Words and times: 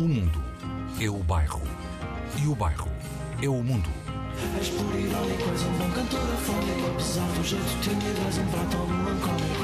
O 0.00 0.08
mundo 0.08 0.42
é 0.98 1.10
o 1.10 1.18
bairro. 1.18 1.60
E 2.42 2.46
o 2.46 2.54
bairro 2.54 2.90
é 3.42 3.48
o 3.50 3.62
mundo. 3.62 3.90
És 4.58 4.70
por 4.70 4.98
irónico, 4.98 5.50
és 5.50 5.62
um 5.62 5.72
bom 5.76 5.90
cantor 5.90 6.20
afónico 6.20 6.86
Apesar 6.90 7.28
do 7.32 7.44
jeito 7.44 7.80
tímido, 7.82 8.18
és 8.26 8.38
um 8.38 8.46
prato 8.46 8.78
melancólico 8.88 9.60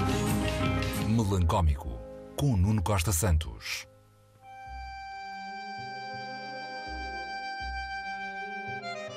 Melancómico, 1.08 1.88
com 2.36 2.54
Nuno 2.54 2.82
Costa 2.82 3.12
Santos. 3.12 3.86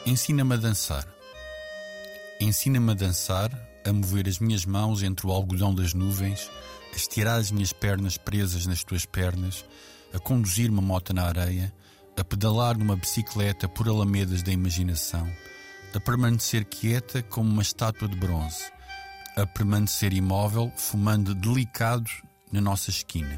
Ensina-me 0.05 0.53
a 0.53 0.57
dançar. 0.57 1.05
Ensina-me 2.39 2.91
a 2.91 2.95
dançar, 2.95 3.51
a 3.85 3.91
mover 3.91 4.25
as 4.25 4.39
minhas 4.39 4.63
mãos 4.63 5.03
entre 5.03 5.27
o 5.27 5.31
algodão 5.31 5.75
das 5.75 5.93
nuvens, 5.93 6.49
a 6.93 6.95
estirar 6.95 7.41
as 7.41 7.51
minhas 7.51 7.73
pernas 7.73 8.17
presas 8.17 8.65
nas 8.65 8.85
tuas 8.85 9.05
pernas, 9.05 9.65
a 10.13 10.19
conduzir 10.19 10.69
uma 10.69 10.81
moto 10.81 11.13
na 11.13 11.23
areia, 11.23 11.73
a 12.17 12.23
pedalar 12.23 12.77
numa 12.77 12.95
bicicleta 12.95 13.67
por 13.67 13.87
alamedas 13.87 14.43
da 14.43 14.51
imaginação, 14.51 15.27
a 15.93 15.99
permanecer 15.99 16.65
quieta 16.65 17.23
como 17.23 17.49
uma 17.49 17.61
estátua 17.61 18.07
de 18.07 18.17
bronze, 18.17 18.71
a 19.35 19.45
permanecer 19.45 20.13
imóvel, 20.13 20.71
fumando 20.75 21.33
delicado 21.33 22.09
na 22.51 22.59
nossa 22.59 22.89
esquina. 22.89 23.37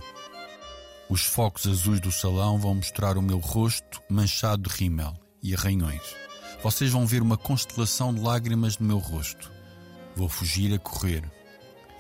Os 1.10 1.24
focos 1.24 1.68
azuis 1.68 2.00
do 2.00 2.12
salão 2.12 2.58
vão 2.58 2.76
mostrar 2.76 3.18
o 3.18 3.22
meu 3.22 3.38
rosto 3.38 4.02
manchado 4.10 4.70
de 4.70 4.76
rímel 4.76 5.14
e 5.44 5.54
arranhões. 5.54 6.16
Vocês 6.64 6.92
vão 6.92 7.06
ver 7.06 7.22
uma 7.22 7.38
constelação 7.38 8.14
de 8.14 8.22
lágrimas 8.22 8.78
no 8.78 8.88
meu 8.88 8.98
rosto. 8.98 9.52
Vou 10.16 10.30
fugir 10.30 10.74
a 10.74 10.80
correr. 10.80 11.24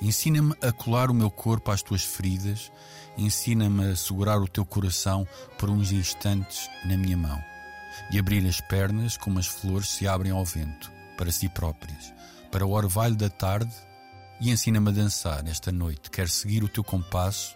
Ensina-me 0.01 0.55
a 0.61 0.71
colar 0.71 1.11
o 1.11 1.13
meu 1.13 1.29
corpo 1.29 1.69
às 1.69 1.83
tuas 1.83 2.03
feridas. 2.03 2.71
Ensina-me 3.15 3.91
a 3.91 3.95
segurar 3.95 4.41
o 4.41 4.47
teu 4.47 4.65
coração 4.65 5.27
por 5.59 5.69
uns 5.69 5.91
instantes 5.91 6.67
na 6.83 6.97
minha 6.97 7.15
mão. 7.15 7.39
E 8.11 8.17
abrir 8.17 8.45
as 8.47 8.59
pernas 8.61 9.15
como 9.15 9.37
as 9.37 9.45
flores 9.45 9.89
se 9.89 10.07
abrem 10.07 10.31
ao 10.31 10.43
vento, 10.43 10.91
para 11.17 11.31
si 11.31 11.47
próprias, 11.47 12.11
para 12.51 12.65
o 12.65 12.71
orvalho 12.71 13.15
da 13.15 13.29
tarde. 13.29 13.71
E 14.39 14.49
ensina-me 14.49 14.89
a 14.89 14.93
dançar 14.93 15.47
esta 15.47 15.71
noite. 15.71 16.09
Quero 16.09 16.29
seguir 16.29 16.63
o 16.63 16.69
teu 16.69 16.83
compasso, 16.83 17.55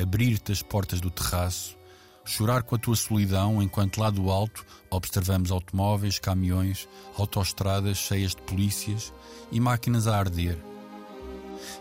abrir-te 0.00 0.52
as 0.52 0.62
portas 0.62 1.00
do 1.00 1.10
terraço, 1.10 1.76
chorar 2.24 2.62
com 2.62 2.76
a 2.76 2.78
tua 2.78 2.94
solidão 2.94 3.60
enquanto 3.60 3.98
lá 3.98 4.10
do 4.10 4.30
alto 4.30 4.64
observamos 4.90 5.50
automóveis, 5.50 6.20
caminhões, 6.20 6.86
autoestradas 7.18 7.96
cheias 7.96 8.32
de 8.32 8.42
polícias 8.42 9.12
e 9.50 9.58
máquinas 9.58 10.06
a 10.06 10.16
arder. 10.16 10.67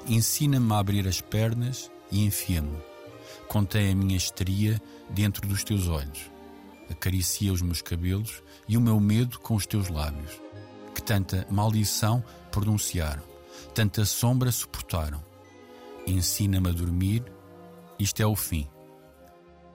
Ensina-me 0.08 0.74
a 0.74 0.80
abrir 0.80 1.08
as 1.08 1.22
pernas 1.22 1.92
e 2.12 2.26
enfia-me. 2.26 2.78
Contém 3.48 3.92
a 3.92 3.96
minha 3.96 4.18
histeria 4.18 4.82
dentro 5.10 5.48
dos 5.48 5.64
teus 5.64 5.88
olhos. 5.88 6.30
Acaricia 6.90 7.52
os 7.52 7.62
meus 7.62 7.82
cabelos 7.82 8.42
e 8.68 8.78
o 8.78 8.82
meu 8.82 9.00
medo 9.00 9.40
com 9.40 9.56
os 9.56 9.66
teus 9.66 9.90
lábios. 9.90 10.42
Que 10.94 11.02
tanta 11.02 11.46
maldição 11.50 12.24
pronunciaram, 12.52 13.24
tanta 13.74 14.06
sombra 14.06 14.52
suportaram. 14.52 15.24
Ensina-me 16.06 16.70
a 16.70 16.74
dormir, 16.74 17.24
isto 18.00 18.22
é 18.22 18.26
o 18.26 18.36
fim. 18.36 18.68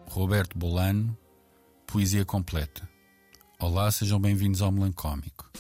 Roberto 0.08 0.58
Bolano, 0.58 1.16
Poesia 1.86 2.24
Completa. 2.24 2.88
Olá, 3.58 3.90
sejam 3.90 4.18
bem-vindos 4.18 4.60
ao 4.60 4.72
Melancómico. 4.72 5.50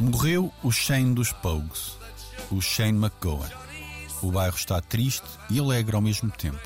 Morreu 0.00 0.54
o 0.62 0.70
Shane 0.70 1.12
dos 1.12 1.32
Pogues, 1.32 1.96
o 2.52 2.60
Shane 2.60 2.96
McGowan. 2.96 3.50
O 4.22 4.30
bairro 4.30 4.56
está 4.56 4.80
triste 4.80 5.26
e 5.50 5.58
alegre 5.58 5.96
ao 5.96 6.00
mesmo 6.00 6.30
tempo. 6.30 6.60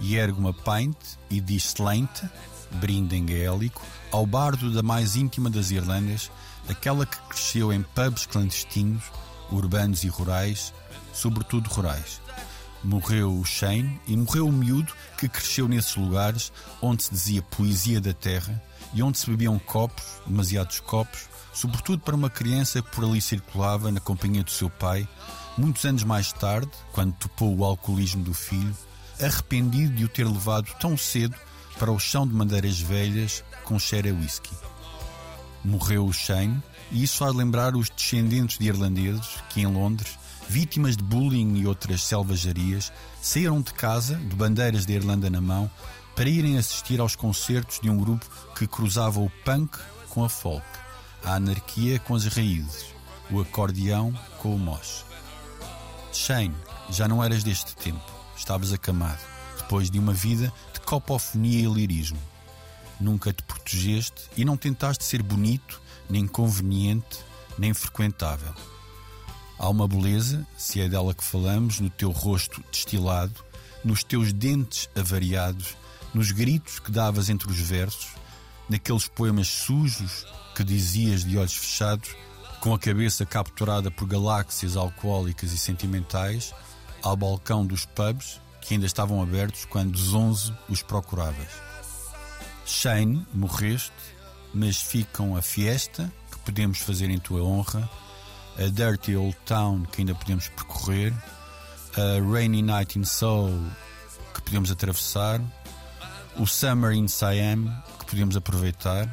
E 0.00 0.16
ergue 0.16 0.38
uma 0.38 0.52
pint 0.52 0.94
e 1.30 1.40
diz 1.40 1.72
Slainte, 1.72 2.28
brinde 2.72 3.16
em 3.16 3.24
gaélico, 3.24 3.80
ao 4.10 4.26
bardo 4.26 4.70
da 4.70 4.82
mais 4.82 5.16
íntima 5.16 5.48
das 5.48 5.70
Irlandas, 5.70 6.30
aquela 6.68 7.06
que 7.06 7.16
cresceu 7.22 7.72
em 7.72 7.82
pubs 7.82 8.26
clandestinos, 8.26 9.04
urbanos 9.50 10.04
e 10.04 10.08
rurais, 10.08 10.74
sobretudo 11.14 11.70
rurais. 11.70 12.20
Morreu 12.82 13.32
o 13.32 13.46
Shane 13.46 13.98
e 14.06 14.14
morreu 14.14 14.46
o 14.46 14.52
miúdo 14.52 14.92
que 15.16 15.26
cresceu 15.26 15.66
nesses 15.66 15.96
lugares 15.96 16.52
onde 16.82 17.04
se 17.04 17.10
dizia 17.10 17.40
poesia 17.40 17.98
da 17.98 18.12
terra 18.12 18.62
e 18.92 19.02
onde 19.02 19.16
se 19.16 19.30
bebiam 19.30 19.58
copos, 19.58 20.04
demasiados 20.26 20.80
copos, 20.80 21.32
sobretudo 21.54 22.00
para 22.00 22.16
uma 22.16 22.28
criança 22.28 22.82
que 22.82 22.90
por 22.90 23.04
ali 23.04 23.20
circulava 23.20 23.90
na 23.90 24.00
companhia 24.00 24.42
do 24.42 24.50
seu 24.50 24.68
pai, 24.68 25.08
muitos 25.56 25.84
anos 25.84 26.02
mais 26.02 26.32
tarde, 26.32 26.70
quando 26.92 27.14
topou 27.14 27.56
o 27.56 27.64
alcoolismo 27.64 28.22
do 28.22 28.34
filho, 28.34 28.76
arrependido 29.20 29.94
de 29.94 30.04
o 30.04 30.08
ter 30.08 30.26
levado 30.26 30.68
tão 30.80 30.96
cedo 30.96 31.36
para 31.78 31.92
o 31.92 31.98
chão 31.98 32.26
de 32.26 32.34
madeiras 32.34 32.80
velhas 32.80 33.44
com 33.64 33.78
cheiro 33.78 34.10
a 34.10 34.12
whisky. 34.12 34.54
Morreu 35.64 36.04
o 36.06 36.12
Shane 36.12 36.62
e 36.90 37.02
isso 37.02 37.18
faz 37.18 37.34
lembrar 37.34 37.74
os 37.74 37.88
descendentes 37.88 38.58
de 38.58 38.66
irlandeses 38.66 39.42
que 39.48 39.62
em 39.62 39.66
Londres, 39.66 40.18
vítimas 40.48 40.96
de 40.96 41.02
bullying 41.02 41.56
e 41.56 41.66
outras 41.66 42.02
selvagerias, 42.02 42.92
saíram 43.22 43.62
de 43.62 43.72
casa, 43.72 44.16
de 44.16 44.36
bandeiras 44.36 44.84
da 44.84 44.92
Irlanda 44.92 45.30
na 45.30 45.40
mão, 45.40 45.70
para 46.14 46.28
irem 46.28 46.58
assistir 46.58 47.00
aos 47.00 47.16
concertos 47.16 47.80
de 47.80 47.88
um 47.88 47.96
grupo 47.96 48.26
que 48.56 48.66
cruzava 48.66 49.20
o 49.20 49.30
punk 49.44 49.78
com 50.10 50.24
a 50.24 50.28
folk, 50.28 50.64
a 51.24 51.34
anarquia 51.36 51.98
com 51.98 52.14
as 52.14 52.26
raízes, 52.26 52.86
o 53.30 53.40
acordeão 53.40 54.12
com 54.38 54.54
o 54.54 54.58
mosh. 54.58 55.04
Shane, 56.12 56.54
já 56.90 57.08
não 57.08 57.24
eras 57.24 57.42
deste 57.42 57.74
tempo, 57.74 58.04
estavas 58.36 58.72
acamado, 58.72 59.20
depois 59.56 59.90
de 59.90 59.98
uma 59.98 60.12
vida 60.12 60.52
de 60.72 60.80
copofonia 60.80 61.60
e 61.60 61.72
lirismo. 61.72 62.20
Nunca 63.00 63.32
te 63.32 63.42
protegeste 63.42 64.28
e 64.36 64.44
não 64.44 64.56
tentaste 64.56 65.04
ser 65.04 65.22
bonito, 65.22 65.80
nem 66.08 66.26
conveniente, 66.26 67.18
nem 67.58 67.72
frequentável. 67.72 68.54
Há 69.58 69.68
uma 69.68 69.88
beleza, 69.88 70.46
se 70.56 70.80
é 70.80 70.88
dela 70.88 71.14
que 71.14 71.24
falamos, 71.24 71.80
no 71.80 71.88
teu 71.88 72.10
rosto 72.10 72.62
destilado, 72.70 73.44
nos 73.84 74.04
teus 74.04 74.32
dentes 74.32 74.88
avariados, 74.94 75.76
nos 76.12 76.30
gritos 76.30 76.78
que 76.78 76.90
davas 76.90 77.30
entre 77.30 77.50
os 77.50 77.58
versos, 77.58 78.10
naqueles 78.68 79.08
poemas 79.08 79.48
sujos 79.48 80.26
que 80.54 80.64
dizias 80.64 81.24
de 81.24 81.36
olhos 81.36 81.56
fechados, 81.56 82.14
com 82.60 82.72
a 82.72 82.78
cabeça 82.78 83.26
capturada 83.26 83.90
por 83.90 84.06
galáxias 84.06 84.76
alcoólicas 84.76 85.52
e 85.52 85.58
sentimentais, 85.58 86.54
ao 87.02 87.16
balcão 87.16 87.66
dos 87.66 87.84
pubs 87.84 88.40
que 88.60 88.74
ainda 88.74 88.86
estavam 88.86 89.22
abertos 89.22 89.66
quando 89.66 89.98
Zonzo 89.98 90.56
os 90.68 90.82
procuravas. 90.82 91.48
Shane, 92.64 93.26
morreste, 93.34 93.92
mas 94.54 94.80
ficam 94.80 95.36
a 95.36 95.42
fiesta 95.42 96.10
que 96.30 96.38
podemos 96.38 96.78
fazer 96.78 97.10
em 97.10 97.18
tua 97.18 97.42
honra, 97.42 97.88
a 98.56 98.68
Dirty 98.68 99.14
Old 99.14 99.36
Town 99.44 99.82
que 99.82 100.00
ainda 100.00 100.14
podemos 100.14 100.48
percorrer, 100.48 101.12
a 101.96 102.32
Rainy 102.32 102.62
Night 102.62 102.98
in 102.98 103.04
Seoul 103.04 103.60
que 104.32 104.40
podemos 104.40 104.70
atravessar, 104.70 105.40
o 106.36 106.46
Summer 106.46 106.92
in 106.92 107.06
Siam 107.06 107.70
que 108.04 108.10
podemos 108.10 108.36
aproveitar, 108.36 109.08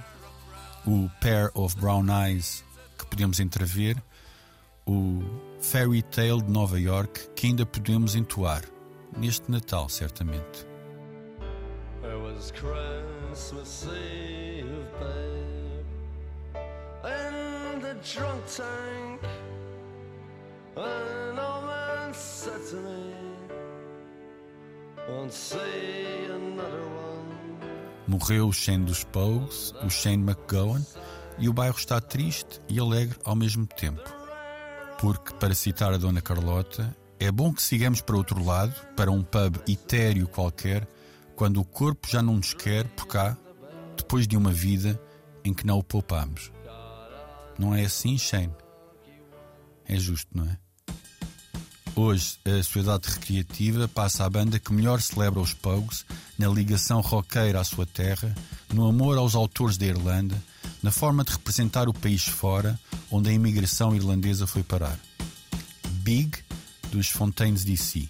o 0.85 1.09
Pair 1.21 1.49
of 1.53 1.75
Brown 1.77 2.07
Eyes 2.09 2.63
que 2.97 3.05
podemos 3.05 3.39
entrever, 3.39 4.01
o 4.85 5.21
Fairy 5.61 6.01
Tale 6.01 6.41
de 6.41 6.51
Nova 6.51 6.79
York 6.79 7.29
que 7.35 7.47
ainda 7.47 7.65
podemos 7.65 8.15
entoar 8.15 8.63
neste 9.17 9.49
Natal, 9.51 9.89
certamente. 9.89 10.65
It 12.03 12.17
was 12.19 12.51
Christmas 12.51 13.85
Eve, 13.85 14.85
babe, 14.99 15.85
the 17.81 17.95
drunk 18.03 18.45
tank. 18.47 19.21
An 20.75 21.39
old 21.39 21.65
man 21.65 22.13
said 22.13 22.61
to 22.69 22.75
me, 22.77 23.13
Won't 25.07 25.33
another. 26.29 26.90
Morreu 28.11 28.49
o 28.49 28.51
Shane 28.51 28.83
dos 28.83 29.05
Pogues, 29.05 29.73
o 29.85 29.89
Shane 29.89 30.21
McGowan, 30.21 30.85
e 31.39 31.47
o 31.47 31.53
bairro 31.53 31.77
está 31.77 32.01
triste 32.01 32.59
e 32.67 32.77
alegre 32.77 33.17
ao 33.23 33.37
mesmo 33.37 33.65
tempo. 33.65 34.03
Porque, 34.99 35.33
para 35.35 35.55
citar 35.55 35.93
a 35.93 35.97
Dona 35.97 36.19
Carlota, 36.19 36.93
é 37.17 37.31
bom 37.31 37.53
que 37.53 37.63
sigamos 37.63 38.01
para 38.01 38.17
outro 38.17 38.43
lado, 38.43 38.75
para 38.97 39.09
um 39.09 39.23
pub 39.23 39.61
etéreo 39.65 40.27
qualquer, 40.27 40.85
quando 41.37 41.61
o 41.61 41.63
corpo 41.63 42.05
já 42.05 42.21
não 42.21 42.35
nos 42.35 42.53
quer 42.53 42.85
por 42.89 43.07
cá, 43.07 43.37
depois 43.95 44.27
de 44.27 44.35
uma 44.35 44.51
vida 44.51 45.01
em 45.41 45.53
que 45.53 45.65
não 45.65 45.79
o 45.79 45.83
poupamos. 45.83 46.51
Não 47.57 47.73
é 47.73 47.85
assim, 47.85 48.17
Shane? 48.17 48.53
É 49.85 49.95
justo, 49.95 50.27
não 50.35 50.43
é? 50.43 50.57
Hoje, 51.95 52.37
a 52.45 52.63
Sociedade 52.63 53.09
Recreativa 53.09 53.87
passa 53.87 54.25
a 54.25 54.29
banda 54.29 54.59
que 54.59 54.71
melhor 54.71 55.01
celebra 55.01 55.41
os 55.41 55.53
Pogues 55.53 56.05
na 56.37 56.47
ligação 56.47 57.01
roqueira 57.01 57.59
à 57.59 57.63
sua 57.63 57.85
terra, 57.85 58.33
no 58.73 58.87
amor 58.87 59.17
aos 59.17 59.35
autores 59.35 59.77
da 59.77 59.85
Irlanda, 59.85 60.41
na 60.81 60.89
forma 60.91 61.23
de 61.23 61.31
representar 61.31 61.89
o 61.89 61.93
país 61.93 62.23
fora, 62.23 62.79
onde 63.11 63.29
a 63.29 63.33
imigração 63.33 63.93
irlandesa 63.93 64.47
foi 64.47 64.63
parar. 64.63 64.97
Big, 66.01 66.37
dos 66.91 67.09
Fontaines 67.09 67.65
DC, 67.65 68.07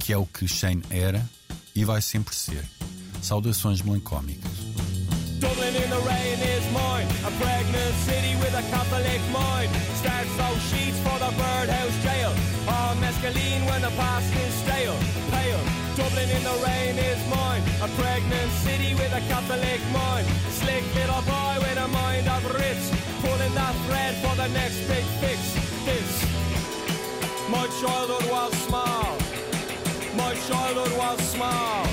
que 0.00 0.12
é 0.12 0.18
o 0.18 0.26
que 0.26 0.48
Shane 0.48 0.82
era 0.90 1.28
e 1.74 1.84
vai 1.84 2.02
sempre 2.02 2.34
ser. 2.34 2.64
Saudações 3.22 3.80
melancómicas. 3.80 4.67
Dublin 5.40 5.74
in 5.76 5.90
the 5.90 6.02
rain 6.02 6.38
is 6.40 6.64
mine, 6.72 7.06
a 7.22 7.30
pregnant 7.38 7.94
city 8.02 8.34
with 8.42 8.54
a 8.58 8.62
Catholic 8.74 9.22
mind. 9.30 9.70
Starts 9.94 10.34
those 10.34 10.62
sheets 10.70 10.98
for 11.06 11.16
the 11.22 11.30
birdhouse 11.38 11.96
jail. 12.02 12.34
All 12.66 12.94
mescaline 12.98 13.62
when 13.70 13.82
the 13.82 13.94
past 13.94 14.34
is 14.34 14.52
stale, 14.66 14.98
pale. 15.30 15.62
Dublin 15.94 16.28
in 16.30 16.42
the 16.42 16.56
rain 16.66 16.98
is 16.98 17.20
mine, 17.30 17.62
a 17.82 17.88
pregnant 17.94 18.50
city 18.66 18.94
with 18.94 19.12
a 19.14 19.22
Catholic 19.30 19.80
mind. 19.94 20.26
Slick 20.50 20.82
little 20.98 21.22
boy 21.22 21.54
with 21.62 21.78
a 21.78 21.88
mind 21.88 22.26
of 22.26 22.42
rich, 22.58 22.84
pulling 23.22 23.54
that 23.54 23.74
thread 23.86 24.14
for 24.18 24.34
the 24.34 24.48
next 24.48 24.78
big 24.90 25.06
fix. 25.22 25.38
This, 25.86 26.10
my 27.48 27.66
childhood 27.80 28.26
was 28.28 28.52
small, 28.66 29.06
my 30.18 30.34
childhood 30.48 30.92
was 30.98 31.18
small. 31.30 31.87